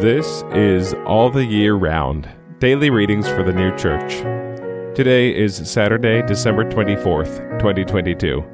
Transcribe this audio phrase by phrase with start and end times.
[0.00, 2.28] This is All the Year Round
[2.58, 4.16] Daily Readings for the New Church.
[4.94, 8.44] Today is Saturday, December 24th, 2022.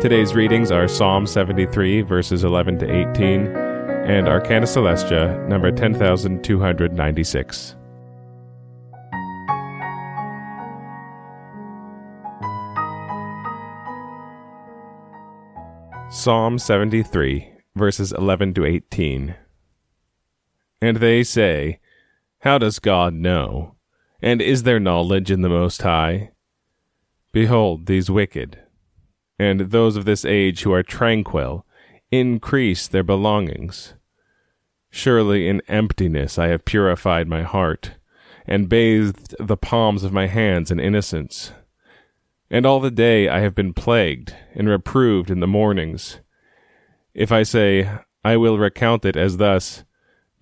[0.00, 7.76] Today's readings are Psalm 73, verses 11 to 18, and Arcana Coelestia, number 10296.
[16.10, 19.36] Psalm 73, verses 11 to 18.
[20.84, 21.78] And they say,
[22.40, 23.74] How does God know?
[24.20, 26.32] And is there knowledge in the Most High?
[27.32, 28.58] Behold, these wicked,
[29.38, 31.64] and those of this age who are tranquil,
[32.10, 33.94] increase their belongings.
[34.90, 37.92] Surely in emptiness I have purified my heart,
[38.46, 41.52] and bathed the palms of my hands in innocence.
[42.50, 46.20] And all the day I have been plagued and reproved in the mornings.
[47.14, 47.90] If I say,
[48.22, 49.82] I will recount it as thus,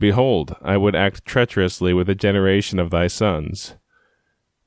[0.03, 3.77] Behold, I would act treacherously with a generation of thy sons.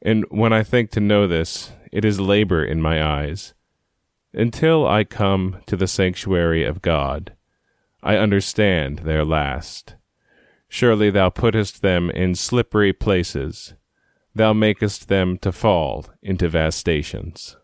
[0.02, 3.54] And when I think to know this, it is labor in my eyes.
[4.34, 7.34] Until I come to the sanctuary of God,
[8.02, 9.96] I understand their last.
[10.70, 13.74] Surely thou puttest them in slippery places
[14.34, 17.58] thou makest them to fall into vastations.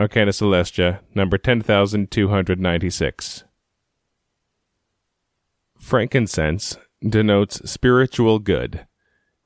[0.00, 3.44] Arcana Coelestia, number 10296.
[5.82, 8.86] Frankincense denotes spiritual good,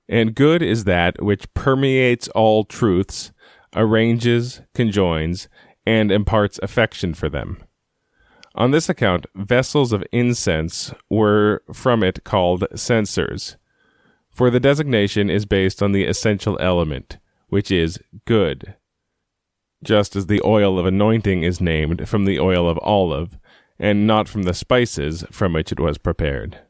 [0.09, 3.33] and good is that which permeates all truths,
[3.75, 5.49] arranges, conjoins,
[5.85, 7.63] and imparts affection for them.
[8.55, 13.57] On this account, vessels of incense were from it called censers
[14.37, 17.17] for the designation is based on the essential element,
[17.49, 18.75] which is good.
[19.83, 23.39] Just as the oil of anointing is named from the oil of olive,
[23.79, 26.61] and not from the spices from which it was prepared.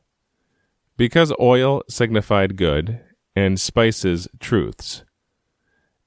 [0.97, 3.01] Because oil signified good,
[3.35, 5.05] and spices truths.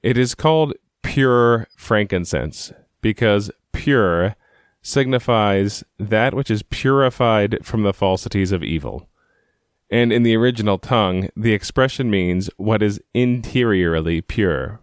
[0.02, 4.34] It is called pure frankincense, because pure
[4.82, 9.08] signifies that which is purified from the falsities of evil
[9.90, 14.79] and in the original tongue, the expression means what is interiorly pure.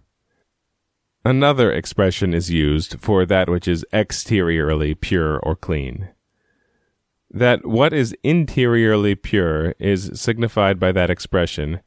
[1.28, 6.08] Another expression is used for that which is exteriorly pure or clean.
[7.30, 11.82] That what is interiorly pure is signified by that expression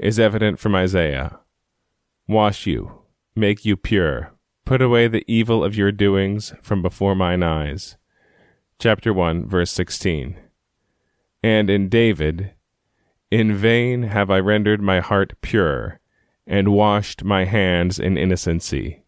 [0.00, 1.38] is evident from Isaiah.
[2.26, 3.02] Wash you,
[3.36, 4.32] make you pure,
[4.64, 7.96] put away the evil of your doings from before mine eyes.
[8.80, 10.36] Chapter 1, verse 16.
[11.44, 12.54] And in David,
[13.30, 15.99] in vain have I rendered my heart pure,
[16.46, 19.04] and washed my hands in innocency.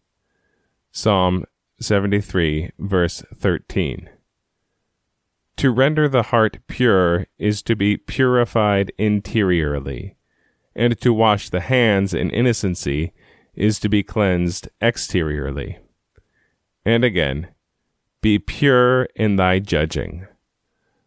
[0.91, 1.45] Psalm
[1.79, 4.09] 73, verse 13.
[5.57, 10.15] To render the heart pure is to be purified interiorly,
[10.75, 13.13] and to wash the hands in innocency
[13.53, 15.79] is to be cleansed exteriorly.
[16.85, 17.49] And again,
[18.21, 20.27] be pure in thy judging.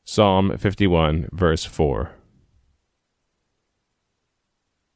[0.05, 2.13] Psalm 51, verse 4.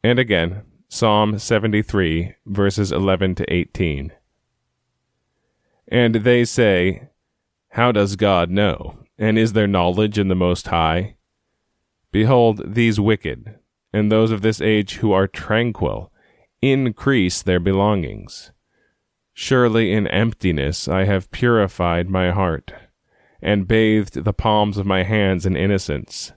[0.04, 0.62] And again,
[0.92, 4.10] Psalm 73, verses 11 to 18.
[5.86, 7.10] And they say,
[7.68, 8.98] How does God know?
[9.16, 11.14] And is there knowledge in the Most High?
[12.10, 13.60] Behold, these wicked,
[13.92, 16.12] and those of this age who are tranquil,
[16.60, 18.50] increase their belongings.
[19.32, 22.72] Surely in emptiness I have purified my heart,
[23.40, 26.32] and bathed the palms of my hands in innocence.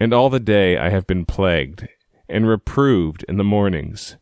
[0.00, 1.86] And all the day I have been plagued,
[2.32, 4.16] and reproved in the mornings.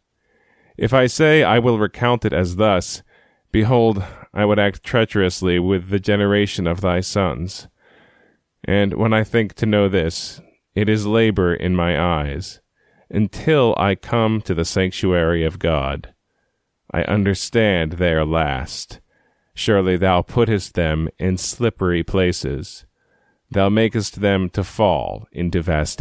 [0.77, 3.03] If I say I will recount it as thus,
[3.53, 4.05] behold,
[4.35, 7.69] I would act treacherously with the generation of thy sons.
[8.65, 10.41] And when I think to know this,
[10.75, 12.61] it is labor in my eyes,
[13.09, 16.15] until I come to the sanctuary of God.
[16.93, 19.01] I understand their last.
[19.55, 22.87] Surely thou puttest them in slippery places.
[23.51, 26.01] Thou makest them to fall into vast